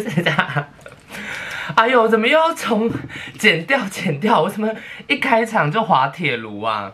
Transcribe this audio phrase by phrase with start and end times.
[0.00, 0.66] 是这样。
[1.76, 2.90] 哎呦，怎么又要从
[3.38, 4.42] 剪掉剪掉？
[4.42, 4.70] 我怎么
[5.06, 6.92] 一开场就滑铁卢啊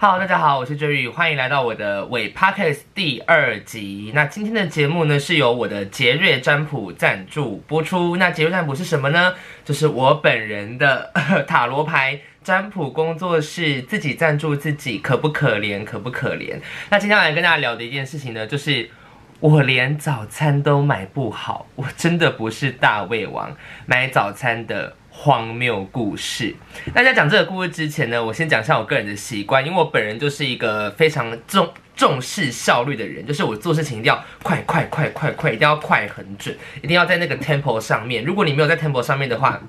[0.00, 4.12] ？Hello，大家好，我是 Jerry，欢迎来到我的伪 Podcast 第二集。
[4.14, 8.16] 那今天的节目呢，是由我的杰瑞占卜赞助播出。
[8.16, 9.34] 那杰瑞占卜是什么呢？
[9.64, 11.12] 就是我本人的
[11.48, 15.84] 塔罗牌占卜工作室，自己赞助自己，可不可怜？
[15.84, 16.58] 可不可怜？
[16.90, 18.88] 那今天来跟大家聊的一件事情呢，就是
[19.40, 23.54] 我连早餐都买不好，我真的不是大胃王，
[23.86, 24.94] 买早餐的。
[25.10, 26.54] 荒谬故事。
[26.94, 38.24] 那在讲这个故事之前呢，我先讲一下我个人的习惯，因为我本人就是一个非常重重视效率的人，就是我做事情一定要快快快快快，一定要快很准，一定要在那个 tempo 上面。
[38.24, 39.60] 如果你没有在 tempo 上面的话，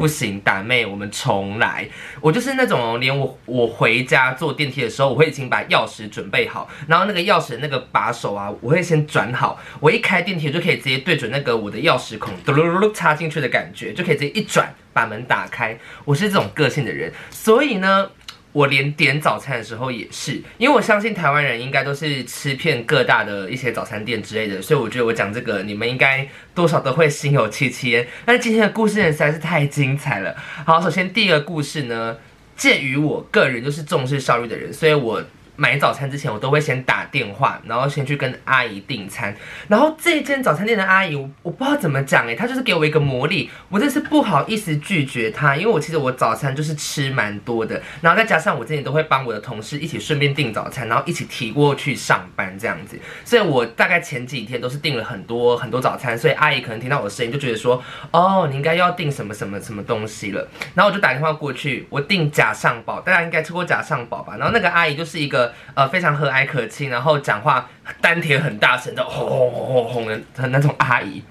[0.00, 1.86] 不行，打妹，我们重来。
[2.22, 9.60] 我就是那种连我我回家坐电梯的时候，我会已经把钥匙准备好，然后那个钥匙那个把手啊，我会先转好。
[9.78, 15.78] 我一开电梯就可以直接对准那个我的钥匙孔，嘟噜噜噜插进去的感觉，就可以直接一转把门打开。
[16.06, 18.10] 我是这种个性的人，所以呢。
[18.52, 28.04] 我连点早餐的时候也是，因为我相信台湾人应该都是吃遍各大的一些早餐店之类的，所以我觉得我讲这个你们应该多少都会心有戚戚。
[28.24, 30.34] 但是今天的故事实在是太精彩了。
[30.64, 32.16] 好，首先第一个故事呢，
[32.56, 35.22] 鉴于我个人就是重视效率的人，所以我。
[35.60, 39.36] 买早餐之前，我都会先打电话，然后先去跟阿姨订餐。
[39.68, 60.48] 然后这间早餐店的阿姨，我我不知道怎么讲诶，她就是给我一个魔力，我真是不好意思拒绝她，因为我其实我早餐就是吃蛮多的，然后再加上我之前都会帮我的同事一起顺便订早餐，然后一起提过去上班这样子，所以我大概前几天都是订了很多很多早餐，所以阿姨可能听到我的声音就觉得说，哦，你应该要订什么什么什么东西了。
[60.74, 64.38] 然后我就打电话过去，我订假上堡，大家应该吃过假上堡吧？
[64.38, 65.49] 然后那个阿姨就是一个。
[65.74, 67.68] 呃，非常和蔼可亲，然后讲话
[68.00, 71.22] 丹田很大声的轰轰轰轰轰的那种阿姨，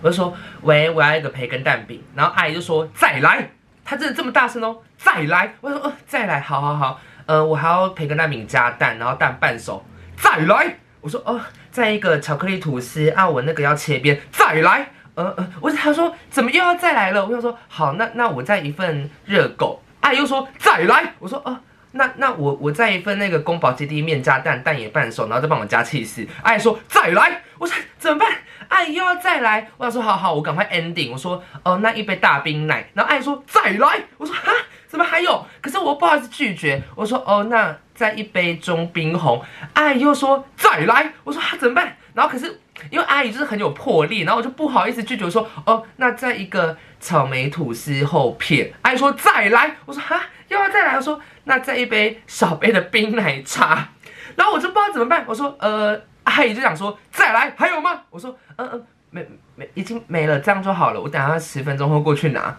[0.00, 3.50] 我就说喂，我要一个培根蛋饼，然后阿姨就说再来，
[3.84, 9.84] 她真的这么大声哦，再来，我说呃再来，好好好，呃我还要培根蛋饼加蛋，然后蛋半熟，
[10.16, 21.60] 再来，我说哦、呃、再一个巧克力吐司啊，我那个要切边，再来，呃呃，我他说怎么又要再来了，我想说好，那那我再一份热狗，阿姨又说再来，我说呃。
[21.92, 26.26] 那那我我再一份那个宫保鸡丁面加蛋，蛋也半熟，然后再帮我加起司。
[26.42, 28.28] 阿姨说再来，我说怎么办？
[28.68, 31.10] 阿姨又要再来，我想说好好，我赶快 ending。
[31.10, 32.88] 我说哦，那一杯大冰奶。
[32.94, 34.52] 然后阿姨说再来，我说哈，
[34.86, 35.44] 怎么还有？
[35.60, 36.80] 可是我不好意思拒绝。
[36.94, 39.42] 我说哦，那再一杯中冰红。
[39.72, 41.96] 阿姨又说再来，我说哈，怎么办？
[42.14, 48.72] 然后可是因为阿姨就是很有魄力，然后我就不好意思拒绝，我说哦，那再一个草莓吐司厚片。
[48.82, 50.22] 阿姨说再来，我说哈，
[50.54, 50.96] 要再来。
[50.96, 51.20] 我说。
[51.44, 53.88] 那再一杯小杯的冰奶茶，
[54.36, 55.24] 然后我就不知道怎么办。
[55.26, 58.02] 我说，呃，阿姨就想说再来，还有吗？
[58.10, 61.00] 我说，嗯、嗯，没没，已经没了，这样就好了。
[61.00, 62.56] 我等下十分钟后过去拿。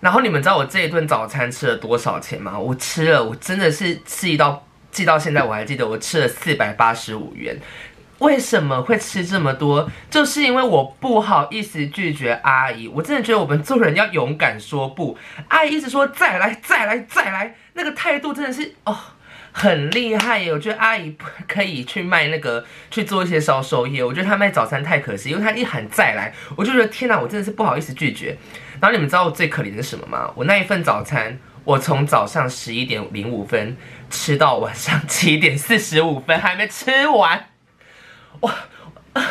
[0.00, 2.58] 然后你们知道我这一顿早餐吃了多少钱吗？
[2.58, 7.56] 我吃了，我真的是记到记到现在，我还记得我吃了四百八十五元。
[8.18, 9.90] 为什么会吃这么多？
[10.10, 12.86] 就是因为我不好意思拒绝阿姨。
[12.88, 15.18] 我真的觉得我们做人要勇敢说不。
[15.48, 18.96] 阿姨一直说再来再来再来，那个态度真的是哦
[19.52, 20.52] 很厉害耶。
[20.52, 21.16] 我觉得阿姨
[21.48, 24.02] 可以去卖那个去做一些销售业。
[24.02, 28.36] 我觉得她卖早餐太可惜，因为她一喊再来，我就觉得天哪，我真的是不好意思拒绝。
[28.80, 30.30] 然后你们知道我最可怜的是什么吗？
[30.34, 33.76] 我那一份早餐，我从早上十一点零五分
[34.10, 37.46] 吃到晚上 七点四十五分，还没吃完。
[38.40, 38.54] 哇，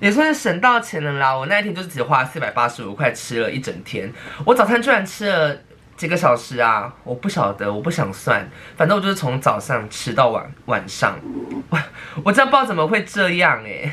[0.00, 1.36] 也算是省到钱了啦！
[1.36, 4.12] 我那一天就只花四百八十五块吃了一整天。
[4.44, 5.56] 我早餐居然吃了
[5.96, 6.92] 几个小时啊！
[7.04, 11.18] 我不晓得，我不想算，反正我就是从早上吃到晚晚上。
[11.70, 11.78] 我
[12.24, 13.92] 我真的不知道怎么会这样哎！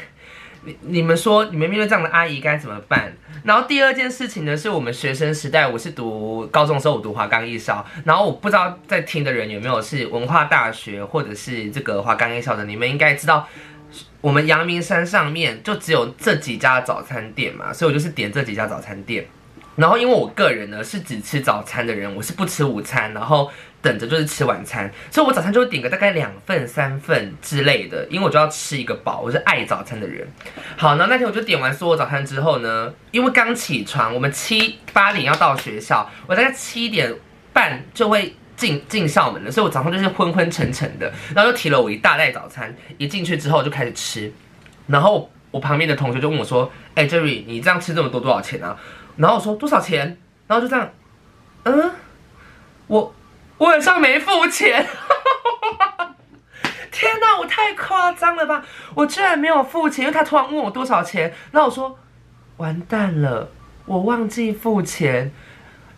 [0.63, 3.13] 你你们说，你们面对这样的阿姨该怎么办？
[3.43, 7.85] 然后第二件事情呢，是我们学生时代，我是读高中的时候，我读华冈艺校。
[8.03, 13.47] 然后我不知道在听的人有没有是文化大学或者是这个华冈艺校的，你们应该知道。
[14.21, 19.25] 我们阳明山上面就只有这几家早餐店嘛，所以我就是点这几家早餐店。
[19.75, 23.51] 然后因为我个人呢是只吃早餐的人，我是不吃午餐，然后
[23.81, 30.27] 等着就是吃晚餐，所以我早餐就会点个大概两份、三份之类的，因为我就要吃一个饱，我是爱早餐的人。
[30.77, 37.13] 好，那那天我就点完所有早餐之后呢，因为刚起床，我们七八点要到学校，我大概七点
[37.51, 38.35] 半就会。
[38.55, 44.31] 进进校门了，所以我早上就是昏昏沉沉的，然后又提了我一大袋早餐，一进去之后就开始吃，
[44.87, 48.77] 然后我旁边的同学就问我说：“哎，Jerry，你这样吃这么多多少钱啊？”
[49.17, 50.17] 然后我说：“多少钱？”
[50.47, 50.89] 然后就这样，
[51.63, 51.91] 嗯，
[52.87, 53.13] 我
[53.57, 54.85] 我晚上没付钱。
[56.91, 58.63] 天哪，我太夸张了吧！
[58.93, 61.99] 我居然没有付钱，因为他突然问我多少钱，然后我说
[62.57, 63.49] 完蛋了，
[63.85, 65.31] 我忘记付钱。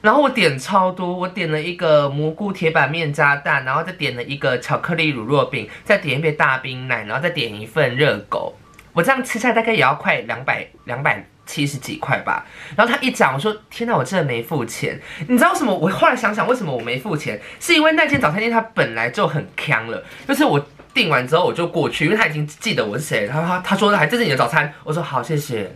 [0.01, 8.55] 然后我点超多，我点了一个蘑菇铁板面加蛋，然后再点了一个巧克力乳酪饼，再点一杯大冰奶，然后再点一份热狗。
[8.93, 12.45] 我这样吃下大概也要快两百两百七十几块吧。
[12.75, 14.99] 然后他一讲，我说天哪，我真的没付钱。
[15.27, 15.73] 你知道为什么？
[15.73, 17.39] 我后来想想，为什么我没付钱？
[17.59, 20.63] 是因为那间早餐店它本来就很锵了，就是我
[20.93, 23.27] 订完之后我就过去，因为他已经记得我是谁。
[23.27, 25.71] 他他他说还这是你的早餐，我说好谢谢。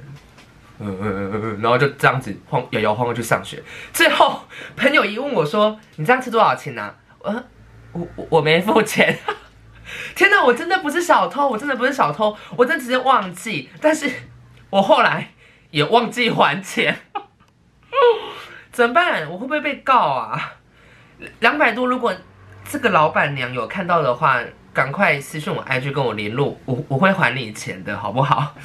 [0.81, 3.61] 嗯嗯嗯嗯，然后就这样子晃摇摇晃晃去上学。
[3.93, 4.41] 最后
[4.75, 7.43] 朋友一问我说：“你这样吃多少钱呢、啊？”我
[7.93, 9.17] 我我我没付钱。
[10.15, 13.69] 天哪，我真的不是小偷，我真的不是小偷，我真的直接忘记。
[13.81, 14.09] 但是
[14.69, 15.31] 我后来
[15.69, 16.97] 也忘记还钱，
[18.71, 19.29] 怎么办？
[19.29, 20.53] 我会不会被告啊？
[21.39, 22.13] 两百多，如果
[22.63, 24.39] 这个老板娘有看到的话，
[24.73, 28.55] 赶快私信我 IG 跟我联络，我我会还你钱的，好不好？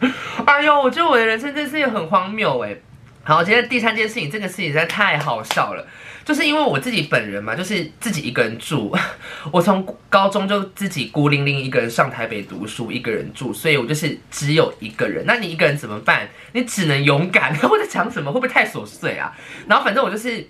[0.46, 2.76] 哎呦，我觉得我的人生真是很荒谬哎。
[3.22, 5.86] 好，今天第三件事情，这个事情实在太好笑了，
[6.24, 8.96] 就是因为我自己本人嘛，就是自己一个人住，
[9.52, 15.24] 我从高中就自己孤零零一个人上台北读书，一个人住，所以我就是只有一个人。
[15.26, 16.28] 那你一个人怎么办？
[16.52, 17.54] 你只能勇敢。
[17.62, 18.32] 我在讲什么？
[18.32, 19.36] 会不会太琐碎啊？
[19.68, 20.48] 然后反正我就是。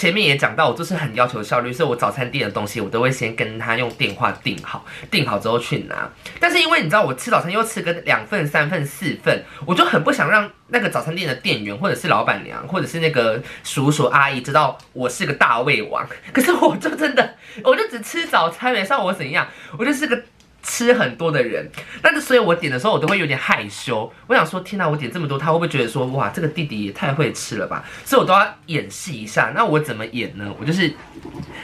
[0.00, 6.10] 前面也讲到，我就是很要求效率，所以我早餐店的东西我都会先跟他用电话订好，订好之后去拿。
[6.38, 16.08] 但是因为你知道，我吃早餐又吃个两份、三份、四份，我就很不想让那个早餐店的店员，或者是老板娘，或者是那个叔叔阿姨知道我是个大胃王。
[16.32, 19.46] 可是我就真的，我就只吃早餐，没像我怎样，
[19.76, 20.18] 我就是个。
[20.62, 21.70] 吃很多的人，
[22.02, 24.12] 但是所以我点的时候我都会有点害羞。
[24.26, 27.84] 我想说，天哪，我点这么多，他会不会觉得说，哇，这个弟弟也太会吃了吧？
[28.04, 29.52] 所以我都要演示一下。
[29.54, 30.52] 那我怎么演呢？
[30.60, 30.92] 我就是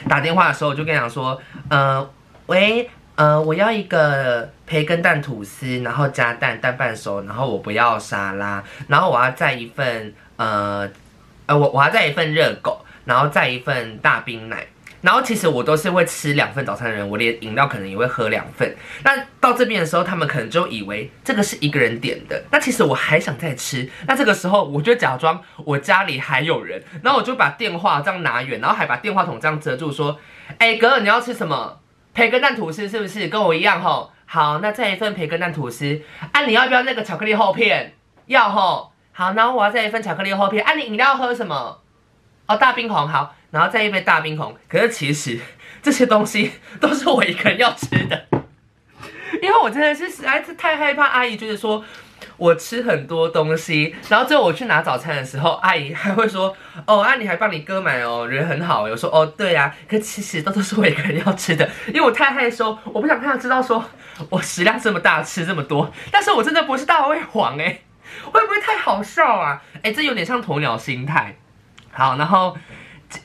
[0.09, 1.39] 打电话的时候，我就跟他讲说，
[1.69, 2.09] 呃，
[2.47, 10.89] 喂，呃，我要一个培根蛋吐司，然后加蛋，蛋半熟，然后我不要沙拉，然后我要再一份，呃，
[11.45, 14.65] 呃，我我要再一份热狗，然后再一份大冰奶。
[15.07, 18.75] 然后其实我都是会吃两份早餐的人，我连饮料可能也会喝两份。
[19.05, 22.43] 那到这边的时候，他们可能就以为这个是一个人点的。
[22.51, 23.89] 那其实我还想再吃。
[24.05, 30.19] 那这个时候，我就假装我家里还有人，然后我就把电话这样拿远，然后还把电话筒这样遮住，说
[30.59, 31.79] ：“哎哥，你要吃什么？
[32.13, 33.29] 培根蛋吐司是不是？
[33.29, 34.11] 跟我一样吼。
[34.25, 36.01] 好，那再一份培根蛋吐司。
[36.33, 37.95] 啊，你要不要那个巧克力厚片？
[38.25, 38.91] 要吼。
[39.13, 40.65] 好，然后我要再一份巧克力厚片。
[40.65, 41.79] 啊，你饮料喝什么？
[42.47, 43.07] 哦，大冰红。
[43.07, 45.39] 好。”然后再一杯大冰红，可是其实
[45.81, 48.25] 这些东西都是我一个人要吃的，
[49.41, 51.83] 因为我真的是实在是太害怕阿姨就是说
[52.35, 56.55] 我吃很多东西，然后最后我去拿早餐的时候，阿姨 还会说
[56.85, 63.83] ：“哦，阿、啊、你还帮你哥买哦，人很好。”我说：“哦，对呀、啊。”可其实都都是我一个人要吃的，因为我太害羞，我不想让他知道说
[64.29, 65.91] 我食量这么大，吃这么多。
[66.11, 67.81] 但是我真的不是大胃王哎，
[68.23, 69.61] 会不会太好笑啊？
[69.81, 71.35] 哎，这有点像鸵鸟心态。
[71.91, 72.57] 好，然后。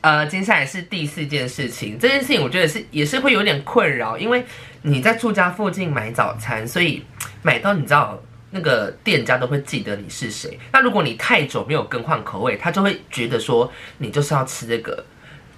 [0.00, 1.98] 呃，接下来是第四件事情。
[1.98, 4.44] 这件事情我觉得是也是会有点困扰，因为
[4.82, 7.04] 你在住家附近买早餐，所以
[7.42, 8.20] 买到你知道
[8.52, 10.56] 那个店家都会记得你是谁。
[10.72, 15.04] 那如果你太久没有更换口味，他就会觉得说你就是要吃这个。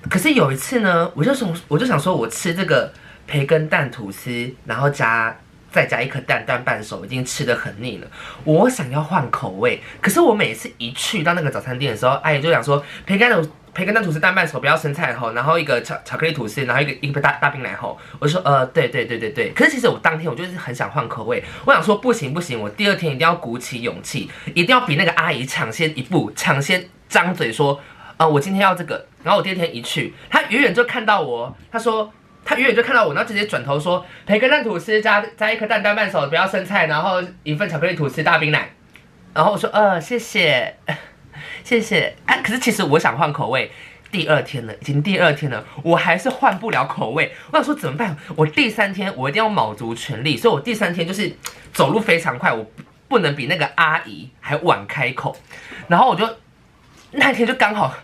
[0.08, 2.90] 可是有一次呢，我就想我就想说我吃这个
[3.26, 5.36] 培根蛋吐司，然后加
[5.70, 8.06] 再加一颗蛋蛋半熟，已经吃得很腻了。
[8.44, 13.46] 我想要换口味，可是我每次一去到那个早餐店的时候，阿姨就想说培根的。
[13.74, 19.50] 培根蛋吐司蛋拌手，不要生菜吼，然后一个巧巧克力吐司，然后一个一个大大冰奶吼，我说呃，对对对对对。
[19.50, 27.80] 可是其实我当天我就是很想换口味，我想说不行不行，我第二天一定要鼓起勇气，一定要比那个阿姨抢先一步，抢先张嘴说，
[28.16, 29.04] 呃，我今天要这个。
[29.22, 32.12] 然后我第二天一去，他远远就看到我，他说
[32.44, 38.70] 他远远就看到我，然后直接转头说培根蛋吐司加加一颗蛋蛋拌手，不要生菜，然后一份巧克力吐司大冰奶。
[39.32, 40.76] 然后我说呃，谢谢。
[41.64, 43.72] 谢谢，哎，可是其实我想换口味，
[44.12, 47.32] 第二天了，已经第二天了，我还是换不了口味。
[47.50, 48.14] 我想说怎么办？
[48.36, 51.34] 我第三天我一定要卯足全力，所以我第三天就是
[51.72, 52.70] 走路非常快，我
[53.08, 55.34] 不能比那个阿姨还晚开口。
[55.88, 56.28] 然后我就
[57.12, 57.94] 那天就刚好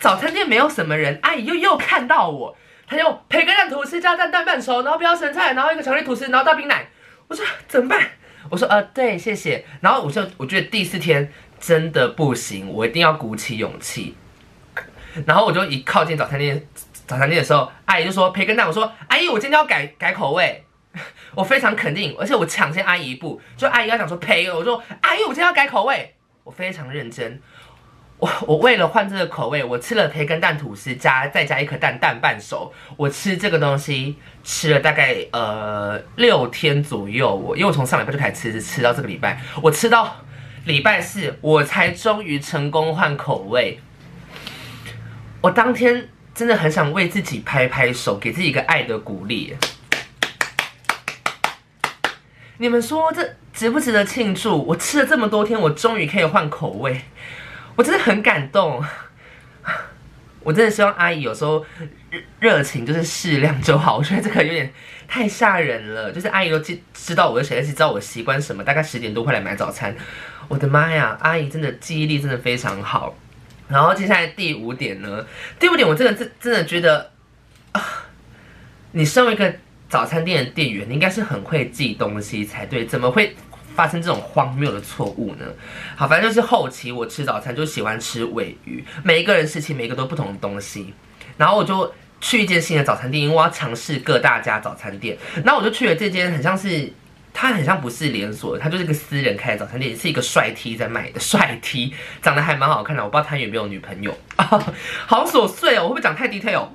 [0.00, 2.56] 早餐店没有什么人，阿姨又又看到我，
[2.88, 6.88] 她就培根蛋吐司加蛋蛋半熟，然后不要生菜，然后一个巧克力吐司，然后大冰奶。
[7.28, 8.00] 我说怎么办？
[8.50, 9.64] 我说呃对，谢谢。
[9.80, 11.32] 然后我就我觉得第四天。
[11.66, 14.14] 真的不行，我一定要鼓起勇气。
[15.24, 16.64] 然后我就一靠近早餐店，
[17.08, 18.64] 早餐店的时候，阿姨就说培根蛋。
[18.64, 20.62] 我说阿姨，我今天要改改口味。
[21.34, 23.40] 我非常肯定，而且我抢先阿姨一步。
[23.56, 26.14] 就阿姨要讲说培，我说阿姨，我今天要改口味。
[26.44, 27.42] 我非常认真。
[28.18, 40.16] 我我为了换这个口味，我吃了培根蛋吐司加再加一颗蛋蛋半熟，我吃这个东西吃了大概呃六天左右，我因为我从上礼拜就开始吃，吃到这个礼拜，我吃到
[40.66, 43.78] 礼拜四我才终于成功换口味。
[45.40, 49.56] 我当天真的很想为自己拍拍手，给自己一个爱的鼓励。
[52.58, 54.60] 你们说这值不值得庆祝？
[54.66, 57.00] 我吃了这么多天，我终于可以换口味。
[57.76, 58.84] 我真的很感动，
[60.40, 61.64] 我真的希望阿姨有时候
[62.40, 63.96] 热情就是适量就好。
[63.96, 64.72] 我觉得这个有点
[65.08, 69.94] 太吓人了，就是阿姨都知知道我是谁，而且知道我习惯什么，大概十点多会来买早餐。
[70.48, 73.16] 我的妈呀，阿姨真的记忆力真的非常好。
[73.68, 75.26] 然后接下来第五点呢，
[75.58, 77.10] 第五点我真的真真的觉得
[77.72, 77.82] 啊，
[78.92, 79.54] 你身为一个
[79.88, 83.34] 早餐店的店员，你应该是很会记东西才对，怎么会？
[83.74, 85.44] 发生这种荒谬的错误呢？
[85.96, 90.94] 好，反正就是后期我吃早餐就喜欢吃尾鱼，每一个人事情每一个都不同的东西。
[91.36, 95.16] 然后我就去一间新的早餐店，因为我要尝试各大家早餐店。
[95.44, 96.92] 然后我就去了这间，很像是
[97.32, 103.02] 它很像不是连锁，它就是一个私人开的早餐店，是一个帅 T 在卖的 帅 T，长得还蛮好看的。
[103.02, 106.68] 我不知道他有没有女朋友， 好琐碎哦，我会不会讲太 detail？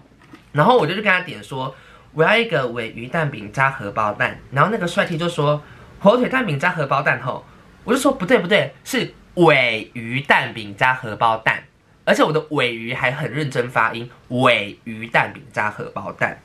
[0.52, 1.76] 然后我就去跟他点说，
[2.14, 4.40] 我要一个鮪鱼蛋饼加荷包蛋。
[4.52, 5.62] 然后那个帅 T 就说。
[6.04, 7.46] 火腿蛋饼加荷包蛋后，
[7.84, 11.64] 我就说不对不对，是鮪鱼蛋饼加荷包蛋，
[12.12, 16.38] 而且我的尾鱼还很认真发音，尾鱼蛋饼加荷包蛋。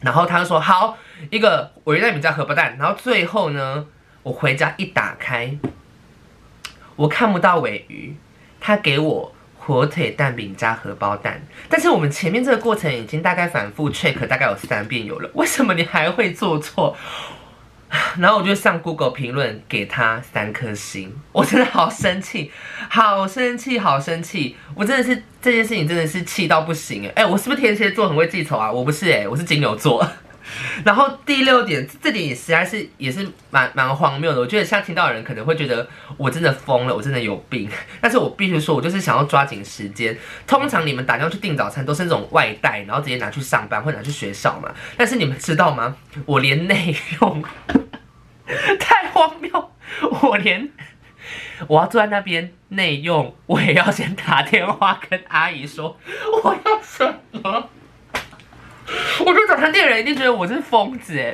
[0.00, 0.96] 然后他就说好，
[1.28, 2.78] 一个尾鱼蛋饼加荷包蛋。
[2.78, 3.86] 然后最后呢，
[4.22, 5.54] 我回家一打开，
[6.96, 8.16] 我看不到尾鱼，
[8.58, 11.42] 他给我火腿蛋饼加荷包蛋。
[11.68, 16.96] 但是我们前面这个过程已经大概反复 check 大概有三遍有了，为什么你还会做错？
[18.18, 22.50] 然后我就上 Google 评论给他三颗星，我真的好生气，
[22.88, 24.56] 好生气，好生气！
[24.74, 27.24] 我真的是这件事情真的是气到不行哎！
[27.26, 28.72] 我是不是天蝎座很会记仇啊？
[28.72, 30.06] 我不是哎，我是金牛座。
[30.84, 34.40] 然后第六点，这点也实在是也是蛮蛮荒谬的。
[34.40, 37.68] 我觉得像听到的人可能会觉得我真的疯了，我真的有病。
[38.00, 40.16] 但是我必须说，我就是想要抓紧时间。
[40.46, 44.72] 通常你们打电话去订早餐都是那种外带，然后直接拿去上班或拿去学校嘛。
[44.96, 45.96] 但是你们知道吗？
[46.26, 47.44] 我连内用，
[48.78, 49.70] 太荒谬！
[50.22, 50.70] 我连
[51.68, 55.96] 我要坐在那边内用，我也要先打电话跟阿姨说
[56.42, 57.68] 我要什么。
[59.62, 61.32] 餐店人一定觉得我是疯子哎，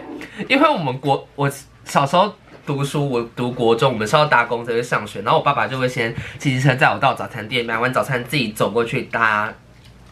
[0.50, 1.50] 因为我们国我
[1.86, 2.30] 小时候
[2.66, 9.50] 读书，我读国中，我们是要搭公车去上学，然后我爸爸就会先骑机车载我到早餐店，买完早餐自己走过去搭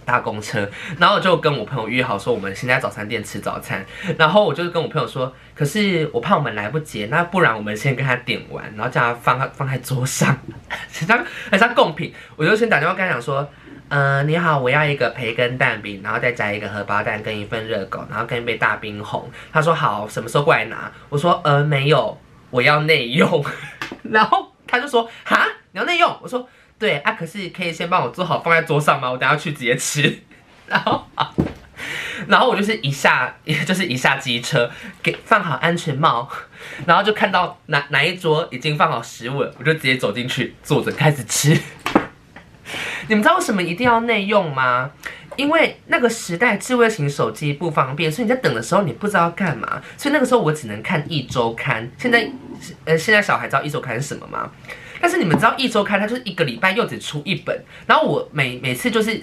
[0.06, 0.66] 搭公车，
[0.98, 3.84] 然后我就跟我朋友约好说我们先在早餐店吃早餐，
[4.16, 10.34] 然后我就跟我朋友说，可是我怕我们来不及，那不然我们先跟他点完，然后叫他放放在桌上，
[10.90, 13.46] 很像很像贡品，我就先打电话跟他讲说。
[13.88, 19.30] 嗯、呃，你好，我要一个培根蛋饼，然后再加一个荷包蛋跟一份热狗，然后跟一杯大冰红。
[19.52, 20.90] 他说好，什么时候过来拿？
[21.08, 22.18] 我说呃没有，
[22.50, 23.44] 我要内用。
[24.02, 26.18] 然后他就说哈，你要内用？
[26.20, 29.10] 我说对啊，可是可以先帮我做好放在桌上吗？
[29.10, 30.18] 我等下去直接吃。
[30.66, 31.32] 然后啊，
[32.26, 34.68] 然后我就是一下，也就是一下机车，
[35.00, 36.28] 给放好安全帽，
[36.86, 41.56] 然后就看到哪哪一桌已经放好食物了，我就直接走进去坐着开始吃。
[43.08, 44.90] 你们知道为什么一定要内用吗？
[45.36, 51.86] 因为那个时代智慧型手机不方便，所以你在等的时候你不知道干嘛，所以那个时候我只能看一周刊。
[51.98, 52.26] 现在，
[52.86, 54.50] 呃，现在小孩知道一周刊是什么吗？
[54.98, 59.22] 但是你们知道一周刊它就是一个礼拜又只出一本，然后我每每次就是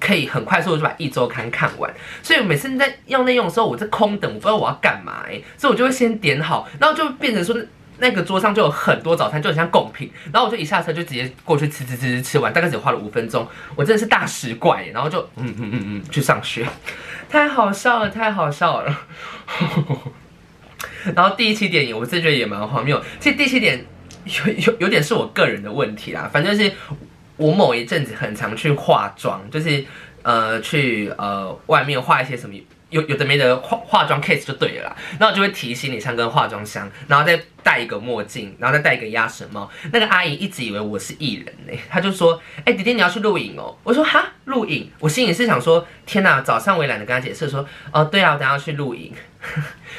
[0.00, 1.92] 可以很快速的就把一周刊看完，
[2.22, 7.54] 所以每次在用内用的时候，我在空等，我不知道我要干嘛哎，所以我就会先点好，然后就变成说。
[8.00, 10.10] 那个桌上就有很多早餐，就很像贡品。
[10.32, 13.46] 然后我就一下车就直接过去吃吃吃吃，吃完，大概只花了五分钟。
[13.76, 16.66] 我真的是大食怪，然后就嗯嗯嗯嗯去上学，
[17.28, 19.00] 太好笑了，太好笑了。
[21.14, 23.02] 然后第一期电影，我自己觉得也蛮荒谬。
[23.18, 23.84] 其实第七点
[24.24, 26.72] 有有有点是我个人的问题啦，反正是
[27.36, 29.84] 我某一阵子很常去化妆，就是
[30.22, 32.54] 呃去呃外面化一些什么。
[32.90, 39.70] 有有的没的化化妆 case 就对了啦，然后就会提行李箱跟化妆箱，然后再戴一个墨镜，然后再戴一个鸭舌帽。
[39.92, 49.12] 那个阿姨一直以为我是艺人呢，她就说：“哎、欸，弟弟你要去录影哦。”我说：“哈，录影？”我心里是想说：“天哪！”早上我也懒得跟她解释说：“哦，对啊，我等下要去录影。”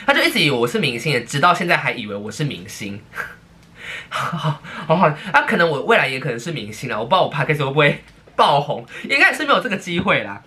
[0.06, 3.02] 她就一直以为我是明星，直到现在还以为我是明星。
[4.10, 8.04] 好好好好，啊，可能我未来也可能是明星啦，我不知道我 podcast 会不会
[8.36, 10.42] 爆红，应该是没有这个机会啦。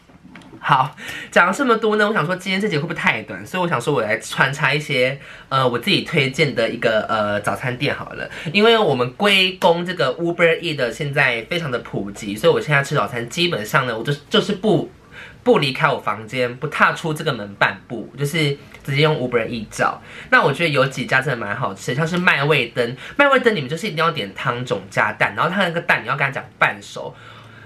[0.67, 0.97] 好，
[1.31, 3.45] 讲了这么多呢，我想说今天这集会不会太短？
[3.45, 8.27] 所以我想说，我来穿插一些呃我自己推荐的一个呃早餐店好了。
[8.51, 14.91] 因为我们归功这个 Uber E 的现在非常的普及，所以我现在吃早餐基本上呢，我就就是不
[15.43, 20.01] 不离开我房间，不踏出这个门半步，就是直接用 Uber E 照。
[20.31, 27.15] 那我觉得有几家真的蛮好吃，像是麦味登，麦味登你们就是一定要点汤种加蛋，然后它那个蛋你要跟他讲半熟，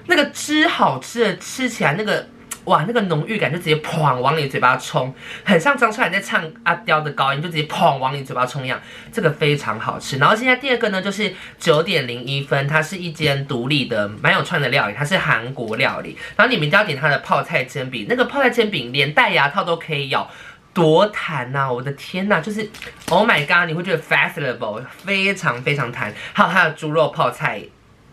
[0.07, 2.26] 那个汁好吃的，吃起来那个。
[2.69, 8.79] 哇，那个浓郁感就直接砰往你嘴巴冲，很像张韶涵在唱阿刁的高音，就直接砰往你嘴巴冲一样，
[9.11, 10.19] 这个非常好吃。
[10.19, 16.17] 然后现在第二个呢，就是九点零一分，它是一间独立的蛮有串的料理，它是韩国料理。
[16.37, 20.31] 然后你们一定要点它的泡菜煎饼，那个泡菜煎饼连戴牙套都可以咬，
[20.75, 21.73] 多弹呐！
[21.73, 22.69] 我的天呐，就是
[23.09, 26.13] Oh my God，你会觉得 fashionable，非常非常弹。
[26.35, 27.63] 还有它的猪肉泡菜。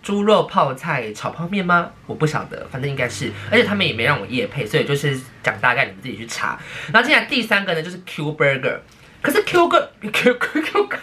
[0.06, 1.90] 猪肉泡菜炒泡面吗？
[2.06, 6.60] 我不晓得，反正应该是，而且他们也没让我夜配，所以就是讲大概，你们自己去查。
[6.94, 8.78] 然后接下来第三个呢，就是 Q Burger，
[9.24, 11.00] 可是 Q 个 Q Q Q，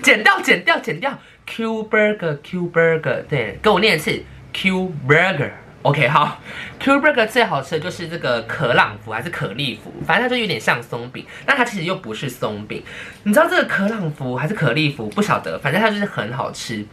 [0.00, 4.18] 剪掉剪掉剪掉，Q Burger Q Burger，对，跟我念一次
[4.54, 6.40] Q Burger，OK，好
[6.78, 12.82] ，Q Burger 最好吃的就是这个可朗福还是可丽福，反正它就有点像松饼，但它其实又不是松饼。
[13.24, 15.10] 你知道这个可朗福还是可丽福？
[15.10, 16.86] 不晓得，反正它就是很好吃。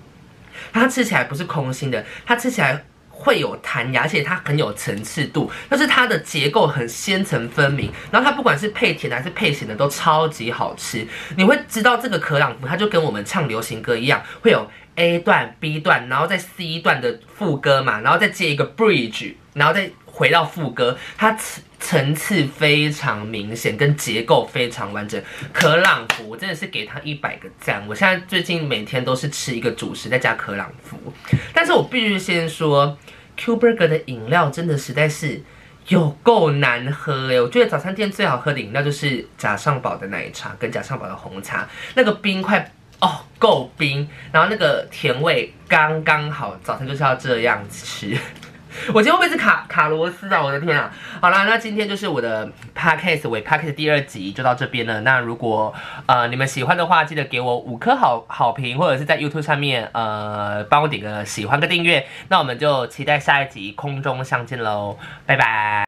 [0.79, 7.91] 它吃起来不是空心的，它吃起来会有弹牙，而且它很有层次度，但是它的结构很纤层分明。
[8.11, 11.05] 然后它不管是配甜的还是配咸的都超级好吃。
[11.35, 21.37] 你会知道这个可朗福，它就跟我们唱流行歌一样，会有 A 段、B 段，然后在 C 段的副歌嘛，然后再接一个 bridge，然后再回到副歌，它
[21.79, 25.21] 层次非常明显，跟结构非常完整。
[25.53, 27.85] 可朗福真的是给他一百个赞。
[27.87, 30.97] 我现在最近每天都是吃一个主食再加可朗福，
[31.53, 32.97] 但是我必须先说
[33.35, 35.41] ，Q Burger 的饮料真的实在是
[35.87, 48.17] 有够难喝诶，我觉得早餐店最好喝的饮料就是贾尚宝的奶茶跟贾尚宝的红茶，那个冰块哦够冰，然后那个甜味刚刚好，早餐就是要这样吃。
[48.93, 50.41] 我今天会不会是卡卡罗斯啊？
[50.41, 50.91] 我的天啊！
[51.21, 55.01] 好啦，那今天就是我的 podcast 为 podcast 第二集就到这边了。
[55.01, 55.73] 那如果
[56.05, 62.05] 呃你们喜欢的话，记得给我五颗好好评，或者是在 YouTube 上面呃帮我点个喜欢个订阅。
[62.29, 65.85] 那我们就期待下一集空中相见喽，拜拜。